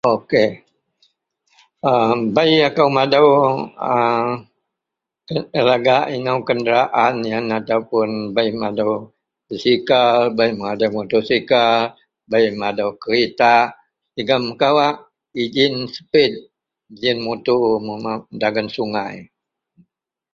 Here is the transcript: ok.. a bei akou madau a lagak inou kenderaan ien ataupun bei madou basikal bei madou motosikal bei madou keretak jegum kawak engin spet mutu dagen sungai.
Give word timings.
ok.. 0.15 0.31
a 1.91 1.91
bei 2.35 2.51
akou 2.67 2.89
madau 2.95 3.27
a 3.95 5.61
lagak 5.67 6.05
inou 6.15 6.39
kenderaan 6.47 7.15
ien 7.29 7.45
ataupun 7.59 8.09
bei 8.35 8.49
madou 8.61 8.93
basikal 9.47 10.13
bei 10.37 10.51
madou 10.61 10.89
motosikal 10.95 11.73
bei 12.31 12.45
madou 12.61 12.89
keretak 13.01 13.63
jegum 14.15 14.43
kawak 14.61 14.95
engin 15.41 15.73
spet 15.95 16.31
mutu 17.25 17.57
dagen 18.41 18.67
sungai. 18.75 19.15